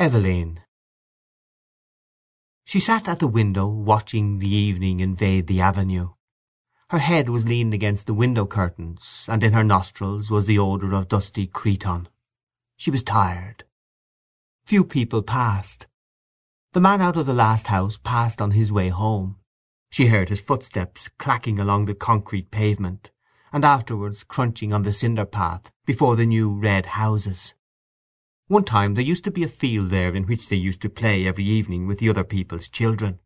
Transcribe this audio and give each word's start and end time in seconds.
Eveline 0.00 0.60
She 2.64 2.80
sat 2.80 3.06
at 3.06 3.18
the 3.18 3.28
window 3.28 3.66
watching 3.66 4.38
the 4.38 4.48
evening 4.48 5.00
invade 5.00 5.46
the 5.46 5.60
avenue. 5.60 6.14
Her 6.88 7.00
head 7.00 7.28
was 7.28 7.46
leaned 7.46 7.74
against 7.74 8.06
the 8.06 8.14
window 8.14 8.46
curtains, 8.46 9.26
and 9.28 9.44
in 9.44 9.52
her 9.52 9.62
nostrils 9.62 10.30
was 10.30 10.46
the 10.46 10.58
odour 10.58 10.94
of 10.94 11.08
dusty 11.08 11.46
cretonne. 11.46 12.08
She 12.78 12.90
was 12.90 13.02
tired. 13.02 13.64
Few 14.64 14.84
people 14.84 15.20
passed. 15.20 15.86
The 16.72 16.80
man 16.80 17.02
out 17.02 17.18
of 17.18 17.26
the 17.26 17.34
last 17.34 17.66
house 17.66 17.98
passed 18.02 18.40
on 18.40 18.52
his 18.52 18.72
way 18.72 18.88
home. 18.88 19.36
She 19.90 20.06
heard 20.06 20.30
his 20.30 20.40
footsteps 20.40 21.10
clacking 21.18 21.58
along 21.58 21.84
the 21.84 21.94
concrete 21.94 22.50
pavement, 22.50 23.10
and 23.52 23.66
afterwards 23.66 24.24
crunching 24.24 24.72
on 24.72 24.82
the 24.82 24.94
cinder 24.94 25.26
path 25.26 25.70
before 25.84 26.16
the 26.16 26.24
new 26.24 26.58
red 26.58 26.86
houses. 26.86 27.52
One 28.50 28.64
time 28.64 28.94
there 28.94 29.04
used 29.04 29.22
to 29.22 29.30
be 29.30 29.44
a 29.44 29.48
field 29.48 29.90
there 29.90 30.12
in 30.12 30.24
which 30.24 30.48
they 30.48 30.56
used 30.56 30.82
to 30.82 30.90
play 30.90 31.24
every 31.24 31.44
evening 31.44 31.86
with 31.86 32.00
the 32.00 32.08
other 32.08 32.24
people's 32.24 32.66
children. 32.66 33.20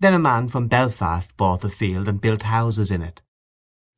Then 0.00 0.12
a 0.12 0.18
man 0.18 0.48
from 0.48 0.68
Belfast 0.68 1.34
bought 1.38 1.62
the 1.62 1.70
field 1.70 2.08
and 2.08 2.20
built 2.20 2.42
houses 2.42 2.90
in 2.90 3.00
it. 3.00 3.22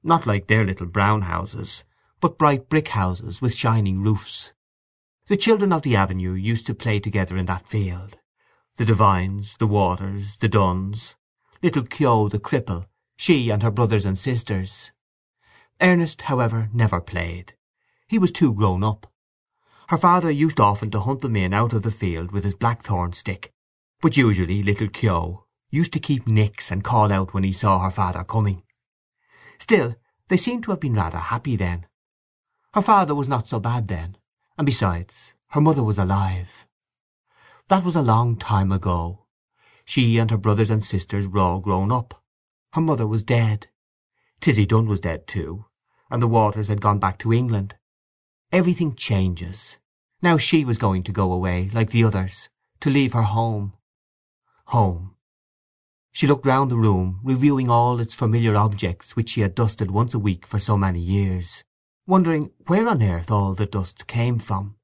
Not 0.05 0.25
like 0.25 0.47
their 0.47 0.65
little 0.65 0.87
brown 0.87 1.23
houses, 1.23 1.83
but 2.21 2.39
bright 2.39 2.69
brick 2.69 2.87
houses 2.91 3.43
with 3.43 3.57
shining 3.57 4.05
roofs. 4.05 4.53
The 5.27 5.37
children 5.37 5.73
of 5.73 5.83
the 5.83 5.97
avenue 5.97 6.35
used 6.35 6.69
to 6.69 6.77
play 6.77 7.01
together 7.01 7.37
in 7.37 7.47
that 7.47 7.67
field. 7.67 8.17
The 8.77 8.85
Devines, 8.85 9.57
the 9.59 9.67
Waters, 9.67 10.37
the 10.39 10.49
Dunns, 10.49 11.17
little 11.61 11.83
Keogh 11.83 12.29
the 12.29 12.39
cripple, 12.39 12.87
she 13.17 13.51
and 13.51 13.65
her 13.65 13.73
brothers 13.73 14.05
and 14.05 14.17
sisters. 14.17 14.93
Ernest, 15.81 16.23
however, 16.23 16.71
never 16.73 17.01
played. 17.01 17.55
He 18.07 18.17
was 18.17 18.31
too 18.31 18.55
grown 18.55 18.85
up. 18.85 19.13
Her 19.89 19.97
father 19.97 20.31
used 20.31 20.61
often 20.61 20.91
to 20.91 21.01
hunt 21.01 21.23
them 21.23 21.35
in 21.35 21.55
out 21.55 21.73
of 21.73 21.83
the 21.83 21.91
field 21.91 22.31
with 22.31 22.45
his 22.45 22.55
blackthorn 22.55 23.15
stick, 23.15 23.55
but 24.03 24.19
usually 24.19 24.63
little 24.63 24.89
Keogh 24.89 25.47
used 25.71 25.95
to 25.95 25.99
keep 25.99 26.27
nix 26.27 26.71
and 26.71 26.85
call 26.85 27.11
out 27.11 27.33
when 27.33 27.43
he 27.43 27.55
saw 27.55 27.79
her 27.79 27.91
father 27.91 28.23
coming. 28.23 28.63
Still, 29.59 29.97
they 30.29 30.37
seemed 30.37 30.65
to 30.65 30.73
have 30.73 30.81
been 30.81 30.93
rather 30.93 31.17
happy 31.17 31.57
then. 31.57 31.87
Her 32.75 32.83
father 32.83 33.15
was 33.15 33.31
not 33.31 33.49
so 33.49 33.59
bad 33.61 33.89
then, 33.89 34.19
and 34.59 34.67
besides, 34.67 35.33
her 35.49 35.61
mother 35.61 35.83
was 35.83 35.97
alive. 35.97 36.67
That 37.69 37.83
was 37.83 37.97
a 37.97 38.03
long 38.03 38.37
time 38.37 38.71
ago. 38.71 39.25
She 39.87 40.19
and 40.19 40.31
her 40.31 40.37
brothers 40.37 40.69
and 40.69 40.85
sisters 40.85 41.27
were 41.27 41.41
all 41.41 41.61
grown 41.61 41.91
up. 41.91 42.23
Her 42.75 42.83
mother 42.83 43.07
was 43.07 43.23
dead. 43.23 43.69
Tizzy 44.43 44.67
Dunn 44.67 44.87
was 44.87 45.01
dead 45.01 45.27
too, 45.27 45.65
and 46.11 46.21
the 46.21 46.29
Waters 46.29 46.69
had 46.69 46.83
gone 46.83 46.99
back 46.99 47.19
to 47.21 47.33
England. 47.33 47.75
Everything 48.53 48.95
changes. 48.95 49.78
Now 50.21 50.37
she 50.37 50.65
was 50.65 50.79
going 50.79 51.05
to 51.05 51.13
go 51.13 51.33
away, 51.33 51.71
like 51.73 51.91
the 51.91 52.03
others, 52.03 52.49
to 52.81 52.91
leave 52.91 53.13
her 53.13 53.23
home. 53.23 53.75
Home. 54.67 55.15
She 56.11 56.27
looked 56.27 56.45
round 56.45 56.73
the 56.73 56.77
room, 56.77 57.21
reviewing 57.23 57.71
all 57.71 58.01
its 58.01 58.15
familiar 58.15 58.57
objects 58.57 59.15
which 59.15 59.29
she 59.31 59.43
had 59.43 59.55
dusted 59.55 59.93
once 59.93 60.15
a 60.15 60.19
week 60.19 60.45
for 60.45 60.59
so 60.59 60.77
many 60.77 60.99
years, 60.99 61.63
wondering 62.05 62.51
where 62.67 62.89
on 62.89 63.01
earth 63.01 63.31
all 63.31 63.55
the 63.55 63.67
dust 63.67 64.09
came 64.09 64.41
from. 64.41 64.75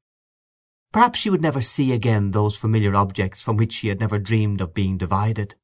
Perhaps 0.92 1.18
she 1.18 1.30
would 1.30 1.42
never 1.42 1.60
see 1.60 1.90
again 1.90 2.30
those 2.30 2.56
familiar 2.56 2.94
objects 2.94 3.42
from 3.42 3.56
which 3.56 3.72
she 3.72 3.88
had 3.88 3.98
never 3.98 4.20
dreamed 4.20 4.60
of 4.60 4.72
being 4.72 4.96
divided. 4.96 5.56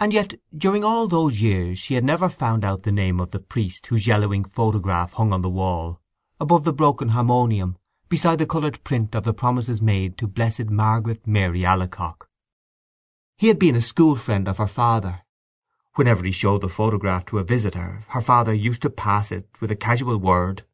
And 0.00 0.12
yet 0.12 0.34
during 0.52 0.82
all 0.82 1.06
those 1.06 1.40
years 1.40 1.78
she 1.78 1.94
had 1.94 2.02
never 2.04 2.28
found 2.28 2.64
out 2.64 2.82
the 2.82 2.90
name 2.90 3.20
of 3.20 3.30
the 3.30 3.38
priest 3.38 3.86
whose 3.86 4.08
yellowing 4.08 4.44
photograph 4.44 5.12
hung 5.12 5.32
on 5.32 5.42
the 5.42 5.48
wall 5.48 6.00
above 6.40 6.64
the 6.64 6.72
broken 6.72 7.10
harmonium, 7.10 7.76
beside 8.12 8.36
the 8.38 8.44
coloured 8.44 8.84
print 8.84 9.14
of 9.14 9.24
the 9.24 9.32
promises 9.32 9.80
made 9.80 10.18
to 10.18 10.26
Blessed 10.26 10.68
Margaret 10.68 11.26
Mary 11.26 11.64
Alacoque. 11.64 12.28
He 13.38 13.48
had 13.48 13.58
been 13.58 13.74
a 13.74 13.80
school 13.80 14.16
friend 14.16 14.46
of 14.46 14.58
her 14.58 14.66
father. 14.66 15.22
Whenever 15.94 16.22
he 16.22 16.30
showed 16.30 16.60
the 16.60 16.68
photograph 16.68 17.24
to 17.24 17.38
a 17.38 17.42
visitor 17.42 18.04
her 18.08 18.20
father 18.20 18.52
used 18.52 18.82
to 18.82 18.90
pass 18.90 19.32
it 19.32 19.48
with 19.60 19.70
a 19.70 19.74
casual 19.74 20.18
word, 20.18 20.66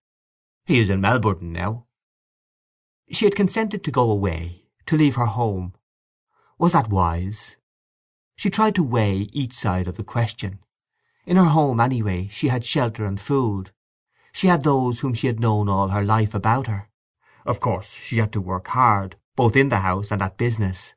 "He 0.65 0.81
is 0.81 0.91
in 0.91 1.01
Melbourne 1.01 1.53
now." 1.53 1.87
She 3.09 3.25
had 3.25 3.37
consented 3.37 3.85
to 3.85 3.93
go 3.93 4.11
away, 4.11 4.65
to 4.87 4.97
leave 4.97 5.15
her 5.15 5.27
home. 5.27 5.75
Was 6.59 6.73
that 6.73 6.91
wise? 6.91 7.55
She 8.35 8.51
tried 8.51 8.75
to 8.75 8.83
weigh 8.83 9.31
each 9.33 9.55
side 9.55 9.87
of 9.87 9.97
the 9.97 10.03
question. 10.03 10.59
In 11.25 11.37
her 11.37 11.53
home, 11.59 11.79
anyway, 11.79 12.27
she 12.33 12.49
had 12.49 12.65
shelter 12.65 13.07
and 13.07 13.21
food. 13.21 13.71
She 14.33 14.49
had 14.49 14.65
those 14.65 14.99
whom 14.99 15.15
she 15.15 15.29
had 15.29 15.39
known 15.39 15.69
all 15.69 15.91
her 15.91 16.05
life 16.05 16.35
about 16.35 16.67
her. 16.67 16.88
Of 17.49 17.61
course 17.61 17.95
she 17.95 18.19
had 18.19 18.31
to 18.33 18.43
work 18.43 18.69
hard, 18.69 19.17
both 19.35 19.57
in 19.57 19.71
the 19.71 19.79
house 19.79 20.11
and 20.11 20.21
at 20.21 20.37
business. 20.37 20.93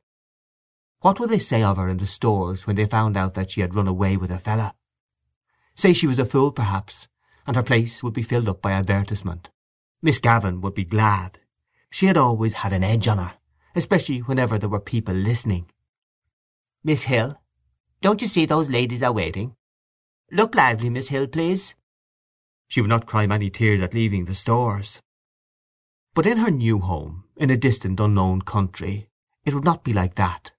What 1.00 1.17
would 1.17 1.29
they 1.29 1.39
say 1.39 1.63
of 1.63 1.78
her 1.78 1.88
in 1.88 1.95
the 1.95 2.06
stores 2.06 2.67
when 2.67 2.75
they 2.75 2.85
found 2.85 3.16
out 3.16 3.35
that 3.35 3.51
she 3.51 3.62
had 3.62 3.73
run 3.73 3.88
away 3.88 4.17
with 4.17 4.31
a 4.31 4.38
fella? 4.38 4.75
Say 5.75 5.94
she 5.94 6.07
was 6.07 6.19
a 6.19 6.25
fool, 6.25 6.51
perhaps, 6.51 7.07
and 7.47 7.56
her 7.56 7.63
place 7.63 8.03
would 8.03 8.13
be 8.13 8.22
filled 8.22 8.50
up 8.50 8.62
by 8.62 8.73
advertisement. 8.73 9.50
Miss 10.01 10.19
Gavan 10.19 10.59
would 10.59 10.73
be 10.73 10.84
glad. 10.84 11.39
She 11.89 12.07
had 12.07 12.17
always 12.17 12.56
had 12.56 12.73
an 12.73 12.83
edge 12.83 13.07
on 13.07 13.18
her, 13.18 13.38
especially 13.73 14.19
whenever 14.19 14.57
there 14.57 14.68
were 14.68 14.81
people 14.81 15.16
listening. 15.16 15.72
"Miss 16.83 17.03
Hill, 17.03 17.39
don't 18.01 18.22
you 18.22 18.28
see 18.28 18.45
those 18.45 18.69
ladies 18.69 19.01
are 19.01 19.13
waiting? 19.13 19.56
Look 20.29 20.53
lively, 20.53 20.89
Miss 20.89 21.07
Hill, 21.07 21.28
please." 21.28 21.75
She 22.68 22.81
would 22.81 22.89
not 22.89 23.07
cry 23.07 23.25
many 23.25 23.50
tears 23.50 23.79
at 23.79 23.94
leaving 23.94 24.25
the 24.25 24.35
stores. 24.35 25.01
But 26.14 26.26
in 26.26 26.40
her 26.40 26.52
new 26.52 26.80
home, 26.80 27.24
in 27.38 27.50
a 27.50 27.58
distant 27.58 28.00
unknown 28.00 28.42
country, 28.42 29.08
it 29.46 29.54
would 29.54 29.64
not 29.64 29.84
be 29.84 29.94
like 29.94 30.16
that. 30.16 30.52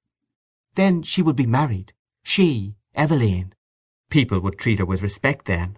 Then 0.75 1.03
she 1.03 1.21
would 1.21 1.37
be 1.37 1.47
married, 1.47 1.93
she, 2.23 2.77
Eveline. 2.97 3.53
People 4.09 4.41
would 4.41 4.59
treat 4.59 4.79
her 4.79 4.87
with 4.87 5.03
respect 5.03 5.45
then. 5.45 5.77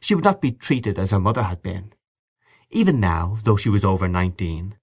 She 0.00 0.14
would 0.14 0.24
not 0.24 0.42
be 0.42 0.52
treated 0.52 0.98
as 0.98 1.10
her 1.10 1.18
mother 1.18 1.44
had 1.44 1.62
been. 1.62 1.94
Even 2.70 3.00
now, 3.00 3.38
though 3.44 3.56
she 3.56 3.70
was 3.70 3.84
over 3.84 4.08
nineteen, 4.08 4.76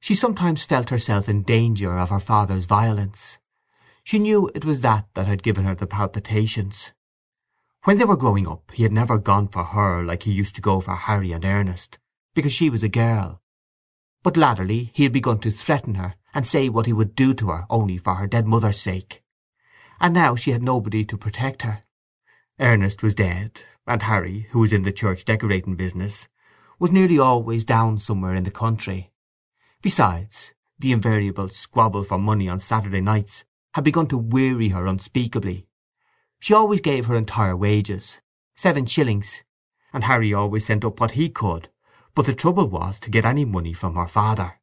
she 0.00 0.14
sometimes 0.14 0.64
felt 0.64 0.90
herself 0.90 1.28
in 1.28 1.42
danger 1.42 1.96
of 1.96 2.10
her 2.10 2.18
father's 2.18 2.64
violence. 2.64 3.38
She 4.02 4.18
knew 4.18 4.50
it 4.54 4.64
was 4.64 4.80
that 4.80 5.06
that 5.14 5.26
had 5.26 5.42
given 5.44 5.64
her 5.64 5.74
the 5.76 5.86
palpitations. 5.86 6.92
When 7.84 7.98
they 7.98 8.04
were 8.04 8.16
growing 8.16 8.48
up 8.48 8.72
he 8.72 8.82
had 8.82 8.92
never 8.92 9.18
gone 9.18 9.46
for 9.46 9.62
her 9.62 10.02
like 10.02 10.24
he 10.24 10.32
used 10.32 10.56
to 10.56 10.60
go 10.60 10.80
for 10.80 10.96
Harry 10.96 11.30
and 11.30 11.44
Ernest, 11.44 11.98
because 12.34 12.52
she 12.52 12.68
was 12.70 12.82
a 12.82 12.88
girl. 12.88 13.40
But 14.22 14.36
latterly 14.36 14.90
he 14.94 15.04
had 15.04 15.12
begun 15.12 15.38
to 15.40 15.50
threaten 15.50 15.94
her 15.94 16.14
and 16.34 16.46
say 16.46 16.68
what 16.68 16.86
he 16.86 16.92
would 16.92 17.14
do 17.14 17.34
to 17.34 17.48
her 17.48 17.66
only 17.70 17.98
for 17.98 18.14
her 18.14 18.26
dead 18.26 18.46
mother's 18.46 18.80
sake. 18.80 19.22
And 20.00 20.14
now 20.14 20.34
she 20.34 20.50
had 20.52 20.62
nobody 20.62 21.04
to 21.04 21.16
protect 21.16 21.62
her. 21.62 21.84
Ernest 22.60 23.02
was 23.02 23.14
dead, 23.14 23.62
and 23.86 24.02
Harry, 24.02 24.48
who 24.50 24.60
was 24.60 24.72
in 24.72 24.82
the 24.82 24.92
church 24.92 25.24
decorating 25.24 25.76
business, 25.76 26.28
was 26.78 26.92
nearly 26.92 27.18
always 27.18 27.64
down 27.64 27.98
somewhere 27.98 28.34
in 28.34 28.44
the 28.44 28.50
country. 28.50 29.12
Besides, 29.82 30.52
the 30.78 30.92
invariable 30.92 31.48
squabble 31.48 32.04
for 32.04 32.18
money 32.18 32.48
on 32.48 32.60
Saturday 32.60 33.00
nights 33.00 33.44
had 33.74 33.84
begun 33.84 34.06
to 34.08 34.18
weary 34.18 34.70
her 34.70 34.86
unspeakably, 34.86 35.68
she 36.40 36.54
always 36.54 36.80
gave 36.80 37.06
her 37.06 37.16
entire 37.16 37.56
wages, 37.56 38.20
seven 38.54 38.86
shillings, 38.86 39.42
and 39.92 40.04
Harry 40.04 40.32
always 40.32 40.66
sent 40.66 40.84
up 40.84 41.00
what 41.00 41.12
he 41.12 41.28
could, 41.28 41.68
but 42.18 42.26
the 42.26 42.34
trouble 42.34 42.66
was 42.66 42.98
to 42.98 43.12
get 43.12 43.24
any 43.24 43.44
money 43.44 43.72
from 43.72 43.94
her 43.94 44.08
father. 44.08 44.58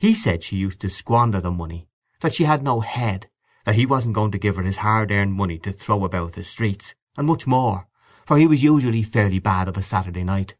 He 0.00 0.12
said 0.12 0.42
she 0.42 0.56
used 0.56 0.80
to 0.80 0.88
squander 0.88 1.40
the 1.40 1.52
money, 1.52 1.86
that 2.18 2.34
she 2.34 2.42
had 2.42 2.64
no 2.64 2.80
head, 2.80 3.30
that 3.64 3.76
he 3.76 3.86
wasn't 3.86 4.16
going 4.16 4.32
to 4.32 4.38
give 4.38 4.56
her 4.56 4.64
his 4.64 4.78
hard-earned 4.78 5.34
money 5.34 5.60
to 5.60 5.70
throw 5.70 6.04
about 6.04 6.32
the 6.32 6.42
streets, 6.42 6.96
and 7.16 7.28
much 7.28 7.46
more, 7.46 7.86
for 8.26 8.38
he 8.38 8.48
was 8.48 8.64
usually 8.64 9.04
fairly 9.04 9.38
bad 9.38 9.68
of 9.68 9.76
a 9.76 9.84
Saturday 9.84 10.24
night. 10.24 10.56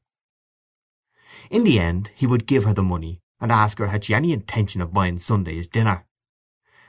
In 1.50 1.64
the 1.64 1.80
end 1.80 2.12
he 2.14 2.28
would 2.28 2.46
give 2.46 2.62
her 2.62 2.72
the 2.72 2.84
money 2.84 3.20
and 3.40 3.50
ask 3.50 3.80
her 3.80 3.88
had 3.88 4.04
she 4.04 4.14
any 4.14 4.32
intention 4.32 4.80
of 4.80 4.94
buying 4.94 5.18
Sunday's 5.18 5.66
dinner. 5.66 6.06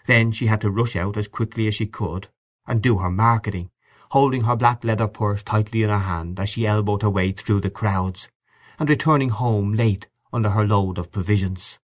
Then 0.06 0.32
she 0.32 0.46
had 0.46 0.62
to 0.62 0.70
rush 0.70 0.96
out 0.96 1.18
as 1.18 1.28
quickly 1.28 1.66
as 1.66 1.74
she 1.74 1.88
could 1.88 2.28
and 2.68 2.80
do 2.80 3.00
her 3.00 3.10
marketing, 3.10 3.72
holding 4.12 4.42
her 4.44 4.56
black 4.56 4.84
leather 4.84 5.08
purse 5.08 5.42
tightly 5.42 5.82
in 5.82 5.90
her 5.90 5.98
hand 5.98 6.40
as 6.40 6.50
she 6.50 6.68
elbowed 6.68 7.02
her 7.02 7.10
way 7.10 7.32
through 7.32 7.62
the 7.62 7.72
crowds, 7.72 8.30
and 8.80 8.90
returning 8.90 9.30
home 9.30 9.74
late 9.74 10.08
under 10.34 10.50
her 10.50 10.66
load 10.66 10.98
of 10.98 11.12
provisions. 11.12 11.78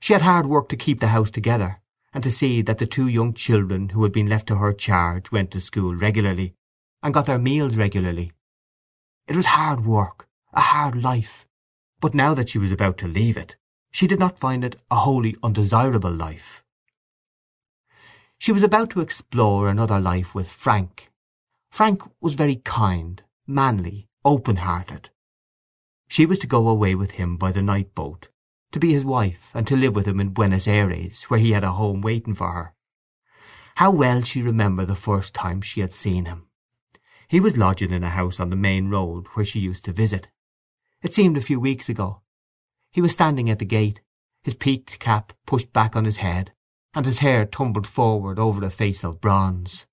She 0.00 0.12
had 0.12 0.22
hard 0.22 0.46
work 0.46 0.68
to 0.68 0.76
keep 0.76 1.00
the 1.00 1.08
house 1.08 1.30
together, 1.30 1.80
and 2.14 2.22
to 2.22 2.30
see 2.30 2.62
that 2.62 2.78
the 2.78 2.86
two 2.86 3.08
young 3.08 3.34
children 3.34 3.90
who 3.90 4.02
had 4.02 4.12
been 4.12 4.28
left 4.28 4.46
to 4.46 4.56
her 4.56 4.72
charge 4.72 5.32
went 5.32 5.50
to 5.50 5.60
school 5.60 5.94
regularly, 5.94 6.54
and 7.02 7.12
got 7.12 7.26
their 7.26 7.38
meals 7.38 7.76
regularly. 7.76 8.32
It 9.26 9.36
was 9.36 9.46
hard 9.46 9.84
work, 9.84 10.28
a 10.52 10.60
hard 10.60 11.02
life, 11.02 11.46
but 12.00 12.14
now 12.14 12.34
that 12.34 12.48
she 12.48 12.58
was 12.58 12.72
about 12.72 12.96
to 12.98 13.08
leave 13.08 13.36
it, 13.36 13.56
she 13.90 14.06
did 14.06 14.18
not 14.18 14.38
find 14.38 14.64
it 14.64 14.76
a 14.90 14.96
wholly 14.96 15.36
undesirable 15.42 16.10
life. 16.10 16.62
She 18.38 18.52
was 18.52 18.62
about 18.62 18.90
to 18.90 19.00
explore 19.00 19.68
another 19.68 19.98
life 19.98 20.34
with 20.34 20.50
Frank. 20.50 21.10
Frank 21.70 22.02
was 22.20 22.34
very 22.34 22.56
kind, 22.56 23.22
manly, 23.46 24.08
open-hearted. 24.24 25.10
She 26.08 26.26
was 26.26 26.38
to 26.38 26.46
go 26.46 26.68
away 26.68 26.94
with 26.94 27.12
him 27.12 27.36
by 27.36 27.52
the 27.52 27.62
night 27.62 27.94
boat, 27.94 28.28
to 28.72 28.78
be 28.78 28.92
his 28.92 29.04
wife 29.04 29.50
and 29.54 29.66
to 29.66 29.76
live 29.76 29.94
with 29.96 30.06
him 30.06 30.20
in 30.20 30.30
Buenos 30.30 30.68
Ayres, 30.68 31.24
where 31.24 31.40
he 31.40 31.52
had 31.52 31.64
a 31.64 31.72
home 31.72 32.00
waiting 32.00 32.34
for 32.34 32.52
her. 32.52 32.74
How 33.76 33.90
well 33.90 34.22
she 34.22 34.40
remembered 34.40 34.86
the 34.86 34.94
first 34.94 35.34
time 35.34 35.60
she 35.60 35.80
had 35.80 35.92
seen 35.92 36.24
him! 36.24 36.48
He 37.28 37.40
was 37.40 37.56
lodging 37.56 37.90
in 37.90 38.04
a 38.04 38.10
house 38.10 38.38
on 38.38 38.50
the 38.50 38.56
main 38.56 38.88
road 38.88 39.26
where 39.34 39.44
she 39.44 39.58
used 39.58 39.84
to 39.84 39.92
visit. 39.92 40.28
It 41.02 41.12
seemed 41.12 41.36
a 41.36 41.42
few 41.42 41.58
weeks 41.58 41.88
ago. 41.88 42.22
He 42.90 43.00
was 43.00 43.12
standing 43.12 43.50
at 43.50 43.58
the 43.58 43.64
gate, 43.64 44.00
his 44.42 44.54
peaked 44.54 44.98
cap 44.98 45.32
pushed 45.44 45.72
back 45.72 45.96
on 45.96 46.04
his 46.04 46.18
head, 46.18 46.52
and 46.94 47.04
his 47.04 47.18
hair 47.18 47.44
tumbled 47.44 47.86
forward 47.86 48.38
over 48.38 48.64
a 48.64 48.70
face 48.70 49.04
of 49.04 49.20
bronze. 49.20 49.86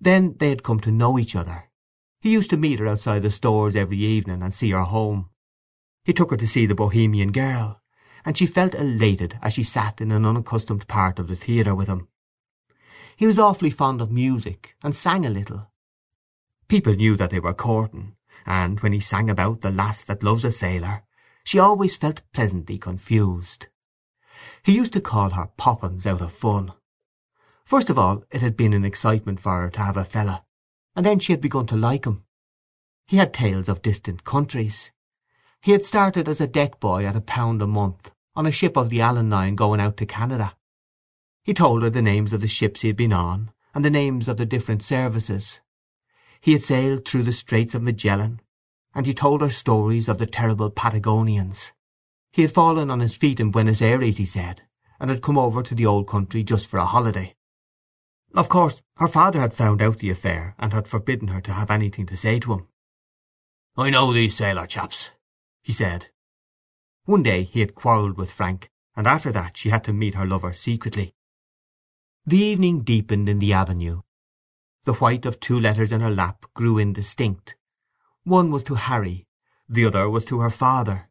Then 0.00 0.34
they 0.38 0.50
had 0.50 0.62
come 0.62 0.80
to 0.80 0.90
know 0.90 1.18
each 1.18 1.34
other. 1.34 1.67
He 2.20 2.32
used 2.32 2.50
to 2.50 2.56
meet 2.56 2.80
her 2.80 2.88
outside 2.88 3.22
the 3.22 3.30
stores 3.30 3.76
every 3.76 3.98
evening 3.98 4.42
and 4.42 4.54
see 4.54 4.70
her 4.70 4.82
home. 4.82 5.30
He 6.04 6.12
took 6.12 6.30
her 6.30 6.36
to 6.36 6.46
see 6.46 6.66
the 6.66 6.74
Bohemian 6.74 7.32
Girl, 7.32 7.80
and 8.24 8.36
she 8.36 8.46
felt 8.46 8.74
elated 8.74 9.38
as 9.40 9.52
she 9.52 9.62
sat 9.62 10.00
in 10.00 10.10
an 10.10 10.26
unaccustomed 10.26 10.88
part 10.88 11.18
of 11.18 11.28
the 11.28 11.36
theatre 11.36 11.74
with 11.74 11.88
him. 11.88 12.08
He 13.16 13.26
was 13.26 13.38
awfully 13.38 13.70
fond 13.70 14.00
of 14.00 14.10
music, 14.10 14.74
and 14.82 14.94
sang 14.94 15.24
a 15.24 15.30
little. 15.30 15.70
People 16.68 16.94
knew 16.94 17.16
that 17.16 17.30
they 17.30 17.40
were 17.40 17.54
courting, 17.54 18.16
and 18.46 18.80
when 18.80 18.92
he 18.92 19.00
sang 19.00 19.30
about 19.30 19.60
the 19.60 19.70
lass 19.70 20.00
that 20.02 20.22
loves 20.22 20.44
a 20.44 20.52
sailor, 20.52 21.04
she 21.44 21.58
always 21.58 21.96
felt 21.96 22.22
pleasantly 22.32 22.78
confused. 22.78 23.68
He 24.62 24.74
used 24.74 24.92
to 24.92 25.00
call 25.00 25.30
her 25.30 25.50
Poppens 25.56 26.06
out 26.06 26.20
of 26.20 26.32
fun. 26.32 26.72
First 27.64 27.90
of 27.90 27.98
all 27.98 28.24
it 28.30 28.42
had 28.42 28.56
been 28.56 28.72
an 28.72 28.84
excitement 28.84 29.40
for 29.40 29.62
her 29.62 29.70
to 29.70 29.80
have 29.80 29.96
a 29.96 30.04
fella, 30.04 30.44
and 30.98 31.06
then 31.06 31.20
she 31.20 31.32
had 31.32 31.40
begun 31.40 31.64
to 31.64 31.76
like 31.76 32.06
him. 32.06 32.24
He 33.06 33.18
had 33.18 33.32
tales 33.32 33.68
of 33.68 33.82
distant 33.82 34.24
countries. 34.24 34.90
He 35.62 35.70
had 35.70 35.84
started 35.84 36.28
as 36.28 36.40
a 36.40 36.48
deck 36.48 36.80
boy 36.80 37.06
at 37.06 37.14
a 37.14 37.20
pound 37.20 37.62
a 37.62 37.68
month, 37.68 38.10
on 38.34 38.46
a 38.46 38.50
ship 38.50 38.76
of 38.76 38.90
the 38.90 39.00
Allan 39.00 39.30
line 39.30 39.54
going 39.54 39.80
out 39.80 39.96
to 39.98 40.06
Canada. 40.06 40.56
He 41.44 41.54
told 41.54 41.84
her 41.84 41.90
the 41.90 42.02
names 42.02 42.32
of 42.32 42.40
the 42.40 42.48
ships 42.48 42.80
he 42.80 42.88
had 42.88 42.96
been 42.96 43.12
on, 43.12 43.52
and 43.72 43.84
the 43.84 43.90
names 43.90 44.26
of 44.26 44.38
the 44.38 44.44
different 44.44 44.82
services. 44.82 45.60
He 46.40 46.52
had 46.52 46.64
sailed 46.64 47.06
through 47.06 47.22
the 47.22 47.32
Straits 47.32 47.76
of 47.76 47.82
Magellan, 47.82 48.40
and 48.92 49.06
he 49.06 49.14
told 49.14 49.40
her 49.40 49.50
stories 49.50 50.08
of 50.08 50.18
the 50.18 50.26
terrible 50.26 50.68
Patagonians. 50.68 51.70
He 52.32 52.42
had 52.42 52.50
fallen 52.50 52.90
on 52.90 52.98
his 52.98 53.16
feet 53.16 53.38
in 53.38 53.52
Buenos 53.52 53.80
Ayres, 53.80 54.16
he 54.16 54.26
said, 54.26 54.62
and 54.98 55.10
had 55.10 55.22
come 55.22 55.38
over 55.38 55.62
to 55.62 55.76
the 55.76 55.86
old 55.86 56.08
country 56.08 56.42
just 56.42 56.66
for 56.66 56.78
a 56.78 56.84
holiday. 56.84 57.36
Of 58.34 58.48
course 58.48 58.82
her 58.96 59.08
father 59.08 59.40
had 59.40 59.54
found 59.54 59.80
out 59.80 59.98
the 59.98 60.10
affair, 60.10 60.54
and 60.58 60.72
had 60.72 60.86
forbidden 60.86 61.28
her 61.28 61.40
to 61.40 61.52
have 61.52 61.70
anything 61.70 62.06
to 62.06 62.16
say 62.16 62.38
to 62.40 62.52
him. 62.52 62.68
"I 63.76 63.90
know 63.90 64.12
these 64.12 64.36
sailor 64.36 64.66
chaps," 64.66 65.10
he 65.62 65.72
said. 65.72 66.10
One 67.04 67.22
day 67.22 67.44
he 67.44 67.60
had 67.60 67.74
quarrelled 67.74 68.16
with 68.16 68.32
Frank, 68.32 68.70
and 68.94 69.06
after 69.06 69.32
that 69.32 69.56
she 69.56 69.70
had 69.70 69.84
to 69.84 69.92
meet 69.92 70.14
her 70.14 70.26
lover 70.26 70.52
secretly. 70.52 71.14
The 72.26 72.38
evening 72.38 72.82
deepened 72.82 73.28
in 73.28 73.38
the 73.38 73.52
avenue. 73.52 74.02
The 74.84 74.94
white 74.94 75.24
of 75.24 75.40
two 75.40 75.58
letters 75.58 75.92
in 75.92 76.00
her 76.00 76.10
lap 76.10 76.44
grew 76.54 76.76
indistinct. 76.76 77.56
One 78.24 78.50
was 78.50 78.62
to 78.64 78.74
Harry, 78.74 79.26
the 79.68 79.84
other 79.84 80.10
was 80.10 80.24
to 80.26 80.40
her 80.40 80.50
father. 80.50 81.08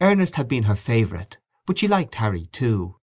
Ernest 0.00 0.36
had 0.36 0.48
been 0.48 0.62
her 0.62 0.76
favourite, 0.76 1.38
but 1.66 1.78
she 1.78 1.88
liked 1.88 2.14
Harry 2.14 2.46
too. 2.46 2.99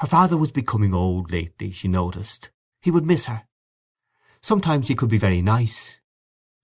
Her 0.00 0.06
father 0.06 0.36
was 0.36 0.50
becoming 0.50 0.92
old 0.92 1.30
lately, 1.30 1.70
she 1.70 1.88
noticed. 1.88 2.50
He 2.80 2.90
would 2.90 3.06
miss 3.06 3.26
her. 3.26 3.44
Sometimes 4.42 4.88
he 4.88 4.94
could 4.94 5.08
be 5.08 5.18
very 5.18 5.40
nice. 5.40 6.00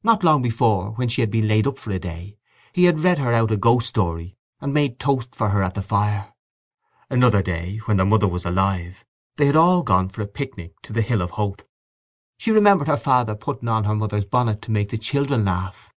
Not 0.02 0.24
long 0.24 0.42
before, 0.42 0.92
when 0.92 1.08
she 1.08 1.20
had 1.20 1.30
been 1.30 1.48
laid 1.48 1.66
up 1.66 1.78
for 1.78 1.90
a 1.90 1.98
day, 1.98 2.38
he 2.72 2.84
had 2.84 2.98
read 2.98 3.18
her 3.18 3.32
out 3.32 3.50
a 3.50 3.56
ghost 3.56 3.86
story 3.86 4.36
and 4.60 4.74
made 4.74 4.98
toast 4.98 5.34
for 5.34 5.50
her 5.50 5.62
at 5.62 5.74
the 5.74 5.82
fire. 5.82 6.32
Another 7.08 7.42
day, 7.42 7.80
when 7.86 7.96
their 7.96 8.06
mother 8.06 8.28
was 8.28 8.44
alive, 8.44 9.04
they 9.36 9.46
had 9.46 9.56
all 9.56 9.82
gone 9.82 10.08
for 10.08 10.22
a 10.22 10.26
picnic 10.26 10.72
to 10.82 10.92
the 10.92 11.02
Hill 11.02 11.22
of 11.22 11.32
Howth. 11.32 11.64
She 12.38 12.50
remembered 12.50 12.88
her 12.88 12.96
father 12.96 13.34
putting 13.34 13.68
on 13.68 13.84
her 13.84 13.94
mother's 13.94 14.24
bonnet 14.24 14.62
to 14.62 14.70
make 14.70 14.90
the 14.90 14.98
children 14.98 15.44
laugh. 15.44 15.90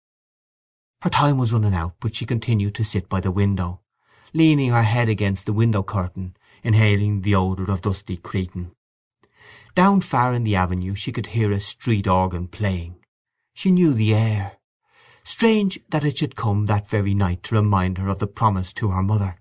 Her 1.01 1.09
time 1.09 1.37
was 1.37 1.51
running 1.51 1.73
out, 1.73 1.95
but 1.99 2.15
she 2.15 2.25
continued 2.25 2.75
to 2.75 2.83
sit 2.83 3.09
by 3.09 3.19
the 3.19 3.31
window, 3.31 3.81
leaning 4.33 4.69
her 4.69 4.83
head 4.83 5.09
against 5.09 5.45
the 5.45 5.53
window 5.53 5.83
curtain, 5.83 6.35
inhaling 6.63 7.21
the 7.21 7.35
odour 7.35 7.69
of 7.69 7.81
dusty 7.81 8.17
cretonne. 8.17 8.71
Down 9.73 10.01
far 10.01 10.33
in 10.33 10.43
the 10.43 10.55
avenue 10.55 10.95
she 10.95 11.11
could 11.11 11.27
hear 11.27 11.51
a 11.51 11.59
street 11.59 12.07
organ 12.07 12.47
playing. 12.47 12.95
She 13.53 13.71
knew 13.71 13.93
the 13.93 14.13
air. 14.13 14.57
Strange 15.23 15.79
that 15.89 16.03
it 16.03 16.17
should 16.17 16.35
come 16.35 16.65
that 16.65 16.89
very 16.89 17.13
night 17.13 17.43
to 17.43 17.55
remind 17.55 17.97
her 17.97 18.07
of 18.07 18.19
the 18.19 18.27
promise 18.27 18.73
to 18.73 18.89
her 18.89 19.03
mother, 19.03 19.37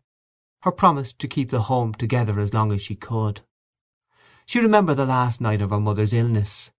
her 0.62 0.72
promise 0.72 1.12
to 1.14 1.26
keep 1.26 1.50
the 1.50 1.62
home 1.62 1.94
together 1.94 2.38
as 2.38 2.52
long 2.52 2.70
as 2.70 2.82
she 2.82 2.94
could. 2.94 3.40
She 4.46 4.60
remembered 4.60 4.96
the 4.96 5.06
last 5.06 5.40
night 5.40 5.62
of 5.62 5.70
her 5.70 5.80
mother's 5.80 6.12
illness. 6.12 6.70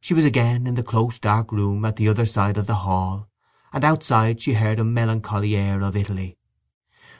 She 0.00 0.14
was 0.14 0.24
again 0.24 0.66
in 0.66 0.74
the 0.74 0.82
close 0.82 1.18
dark 1.18 1.52
room 1.52 1.84
at 1.84 1.96
the 1.96 2.08
other 2.08 2.26
side 2.26 2.58
of 2.58 2.66
the 2.66 2.82
hall, 2.86 3.28
and 3.72 3.84
outside 3.84 4.40
she 4.40 4.54
heard 4.54 4.78
a 4.78 4.84
melancholy 4.84 5.56
air 5.56 5.80
of 5.80 5.96
Italy. 5.96 6.36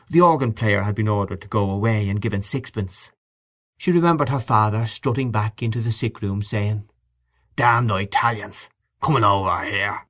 The 0.09 0.21
organ 0.21 0.53
player 0.53 0.83
had 0.83 0.95
been 0.95 1.09
ordered 1.09 1.41
to 1.43 1.49
go 1.49 1.71
away 1.71 2.09
and 2.09 2.21
given 2.21 2.43
sixpence. 2.43 3.11
She 3.79 3.91
remembered 3.91 4.29
her 4.29 4.41
father 4.41 4.87
strutting 4.87 5.31
back 5.31 5.63
into 5.63 5.81
the 5.81 5.93
sick 5.93 6.23
room, 6.23 6.43
saying, 6.43 6.89
"Damn 7.57 7.87
the 7.87 7.97
Italians, 7.97 8.69
coming 9.01 9.25
over 9.25 9.65
here!" 9.65 10.07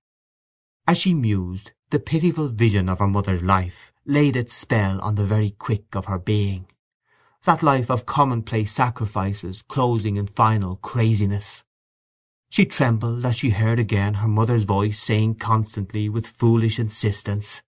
As 0.87 0.99
she 0.99 1.15
mused, 1.15 1.73
the 1.91 2.01
pitiful 2.01 2.49
vision 2.49 2.89
of 2.89 2.99
her 2.99 3.07
mother's 3.07 3.43
life 3.43 3.93
laid 4.05 4.37
its 4.37 4.55
spell 4.55 5.01
on 5.01 5.15
the 5.15 5.25
very 5.25 5.51
quick 5.51 5.95
of 5.95 6.07
her 6.07 6.19
being, 6.19 6.67
that 7.45 7.63
life 7.63 7.91
of 7.91 8.05
commonplace 8.05 8.73
sacrifices 8.73 9.63
closing 9.63 10.17
in 10.17 10.27
final 10.27 10.77
craziness. 10.77 11.65
She 12.51 12.67
trembled 12.67 13.25
as 13.25 13.37
she 13.37 13.51
heard 13.51 13.79
again 13.79 14.15
her 14.15 14.29
mother's 14.29 14.65
voice 14.65 15.01
saying 15.01 15.37
constantly 15.37 16.09
with 16.09 16.27
foolish 16.27 16.79
insistence, 16.79 17.63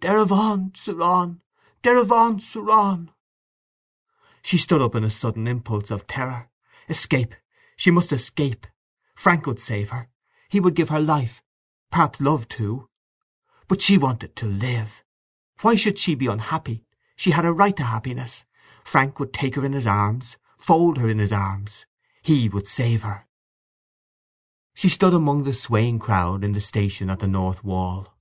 "Derevaun, 0.00 0.76
Seraun! 0.76 1.40
Derevaun, 1.82 2.40
Seraun!" 2.40 3.10
She 4.42 4.58
stood 4.58 4.82
up 4.82 4.94
in 4.94 5.02
a 5.02 5.08
sudden 5.08 5.48
impulse 5.48 5.90
of 5.90 6.06
terror. 6.06 6.50
Escape! 6.88 7.34
She 7.76 7.90
must 7.90 8.12
escape! 8.12 8.66
Frank 9.14 9.46
would 9.46 9.58
save 9.58 9.90
her. 9.90 10.10
He 10.50 10.60
would 10.60 10.74
give 10.74 10.90
her 10.90 11.00
life, 11.00 11.42
perhaps 11.90 12.20
love 12.20 12.48
too. 12.48 12.88
But 13.66 13.80
she 13.80 13.96
wanted 13.96 14.36
to 14.36 14.46
live. 14.46 15.02
Why 15.62 15.74
should 15.74 15.98
she 15.98 16.14
be 16.14 16.26
unhappy? 16.26 16.84
She 17.16 17.30
had 17.30 17.46
a 17.46 17.52
right 17.52 17.76
to 17.76 17.84
happiness. 17.84 18.44
Frank 18.84 19.18
would 19.18 19.32
take 19.32 19.54
her 19.54 19.64
in 19.64 19.72
his 19.72 19.86
arms, 19.86 20.36
fold 20.58 20.98
her 20.98 21.08
in 21.08 21.18
his 21.18 21.32
arms. 21.32 21.86
He 22.22 22.48
would 22.48 22.68
save 22.68 23.02
her. 23.02 23.26
She 24.74 24.88
stood 24.88 25.14
among 25.14 25.44
the 25.44 25.52
swaying 25.52 26.00
crowd 26.00 26.44
in 26.44 26.52
the 26.52 26.60
station 26.60 27.08
at 27.08 27.20
the 27.20 27.28
north 27.28 27.64
wall. 27.64 28.14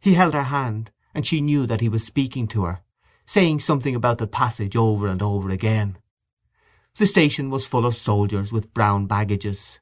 He 0.00 0.14
held 0.14 0.34
her 0.34 0.42
hand, 0.42 0.90
and 1.14 1.26
she 1.26 1.40
knew 1.40 1.66
that 1.66 1.80
he 1.80 1.88
was 1.88 2.04
speaking 2.04 2.46
to 2.48 2.64
her, 2.64 2.82
saying 3.26 3.60
something 3.60 3.94
about 3.94 4.18
the 4.18 4.26
passage 4.26 4.76
over 4.76 5.06
and 5.06 5.22
over 5.22 5.50
again. 5.50 5.98
The 6.96 7.06
station 7.06 7.50
was 7.50 7.66
full 7.66 7.86
of 7.86 7.96
soldiers 7.96 8.52
with 8.52 8.74
brown 8.74 9.06
baggages. 9.06 9.80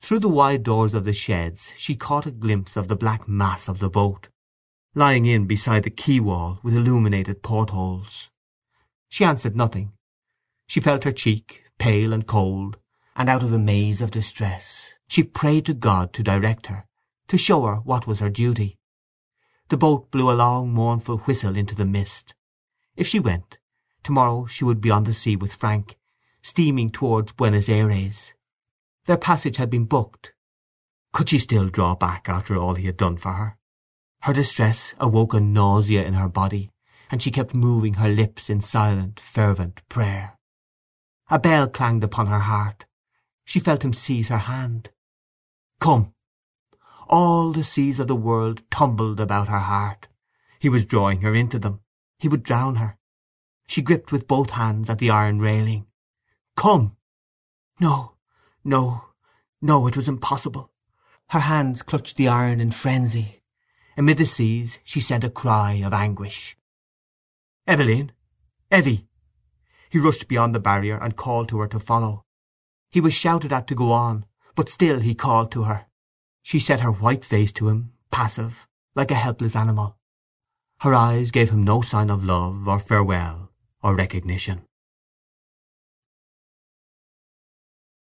Through 0.00 0.20
the 0.20 0.28
wide 0.28 0.62
doors 0.62 0.94
of 0.94 1.04
the 1.04 1.12
sheds 1.12 1.72
she 1.76 1.96
caught 1.96 2.26
a 2.26 2.30
glimpse 2.30 2.76
of 2.76 2.88
the 2.88 2.96
black 2.96 3.26
mass 3.26 3.68
of 3.68 3.78
the 3.78 3.90
boat, 3.90 4.28
lying 4.94 5.26
in 5.26 5.46
beside 5.46 5.82
the 5.82 5.90
quay 5.90 6.20
wall 6.20 6.60
with 6.62 6.76
illuminated 6.76 7.42
portholes. 7.42 8.30
She 9.08 9.24
answered 9.24 9.56
nothing. 9.56 9.92
She 10.66 10.80
felt 10.80 11.04
her 11.04 11.12
cheek, 11.12 11.64
pale 11.78 12.12
and 12.12 12.26
cold, 12.26 12.76
and 13.16 13.28
out 13.28 13.42
of 13.42 13.52
a 13.52 13.58
maze 13.58 14.00
of 14.00 14.10
distress 14.10 14.84
she 15.08 15.24
prayed 15.24 15.64
to 15.66 15.74
God 15.74 16.12
to 16.12 16.22
direct 16.22 16.66
her, 16.66 16.86
to 17.28 17.38
show 17.38 17.64
her 17.64 17.76
what 17.76 18.06
was 18.06 18.20
her 18.20 18.28
duty. 18.28 18.77
The 19.68 19.76
boat 19.76 20.10
blew 20.10 20.30
a 20.30 20.32
long 20.32 20.72
mournful 20.72 21.18
whistle 21.18 21.56
into 21.56 21.74
the 21.74 21.84
mist. 21.84 22.34
If 22.96 23.06
she 23.06 23.20
went, 23.20 23.58
to-morrow 24.02 24.46
she 24.46 24.64
would 24.64 24.80
be 24.80 24.90
on 24.90 25.04
the 25.04 25.12
sea 25.12 25.36
with 25.36 25.54
Frank, 25.54 25.98
steaming 26.40 26.90
towards 26.90 27.32
Buenos 27.32 27.68
Ayres. 27.68 28.32
Their 29.04 29.18
passage 29.18 29.56
had 29.56 29.68
been 29.68 29.84
booked. 29.84 30.32
Could 31.12 31.28
she 31.28 31.38
still 31.38 31.68
draw 31.68 31.94
back 31.94 32.28
after 32.28 32.56
all 32.56 32.74
he 32.74 32.86
had 32.86 32.96
done 32.96 33.18
for 33.18 33.32
her? 33.32 33.58
Her 34.22 34.32
distress 34.32 34.94
awoke 34.98 35.34
a 35.34 35.40
nausea 35.40 36.04
in 36.04 36.14
her 36.14 36.28
body, 36.28 36.70
and 37.10 37.22
she 37.22 37.30
kept 37.30 37.54
moving 37.54 37.94
her 37.94 38.08
lips 38.08 38.48
in 38.48 38.60
silent, 38.60 39.20
fervent 39.20 39.86
prayer. 39.88 40.38
A 41.30 41.38
bell 41.38 41.68
clanged 41.68 42.04
upon 42.04 42.26
her 42.26 42.38
heart. 42.38 42.86
She 43.44 43.60
felt 43.60 43.84
him 43.84 43.92
seize 43.92 44.28
her 44.28 44.38
hand. 44.38 44.90
Come! 45.78 46.14
All 47.08 47.52
the 47.52 47.64
seas 47.64 47.98
of 47.98 48.06
the 48.06 48.14
world 48.14 48.62
tumbled 48.70 49.18
about 49.18 49.48
her 49.48 49.58
heart. 49.58 50.08
He 50.58 50.68
was 50.68 50.84
drawing 50.84 51.22
her 51.22 51.34
into 51.34 51.58
them. 51.58 51.80
He 52.18 52.28
would 52.28 52.42
drown 52.42 52.76
her. 52.76 52.98
She 53.66 53.80
gripped 53.82 54.12
with 54.12 54.28
both 54.28 54.50
hands 54.50 54.90
at 54.90 54.98
the 54.98 55.10
iron 55.10 55.40
railing. 55.40 55.86
Come! 56.56 56.96
No, 57.80 58.16
no, 58.64 59.04
no, 59.62 59.86
it 59.86 59.96
was 59.96 60.08
impossible. 60.08 60.70
Her 61.28 61.40
hands 61.40 61.82
clutched 61.82 62.16
the 62.16 62.28
iron 62.28 62.60
in 62.60 62.72
frenzy. 62.72 63.42
Amid 63.96 64.18
the 64.18 64.26
seas 64.26 64.78
she 64.84 65.00
sent 65.00 65.24
a 65.24 65.30
cry 65.30 65.74
of 65.84 65.92
anguish. 65.92 66.56
Eveline! 67.66 68.12
Evie! 68.70 69.08
He 69.90 69.98
rushed 69.98 70.28
beyond 70.28 70.54
the 70.54 70.60
barrier, 70.60 70.98
and 70.98 71.16
called 71.16 71.48
to 71.48 71.60
her 71.60 71.68
to 71.68 71.80
follow. 71.80 72.24
He 72.90 73.00
was 73.00 73.14
shouted 73.14 73.52
at 73.52 73.66
to 73.68 73.74
go 73.74 73.92
on, 73.92 74.26
but 74.54 74.68
still 74.68 75.00
he 75.00 75.14
called 75.14 75.50
to 75.52 75.64
her. 75.64 75.87
She 76.48 76.60
set 76.60 76.80
her 76.80 76.90
white 76.90 77.26
face 77.26 77.52
to 77.52 77.68
him, 77.68 77.92
passive, 78.10 78.66
like 78.94 79.10
a 79.10 79.14
helpless 79.14 79.54
animal. 79.54 79.98
Her 80.80 80.94
eyes 80.94 81.30
gave 81.30 81.50
him 81.50 81.62
no 81.62 81.82
sign 81.82 82.08
of 82.08 82.24
love, 82.24 82.66
or 82.66 82.78
farewell, 82.78 83.52
or 83.82 83.94
recognition. 83.94 84.62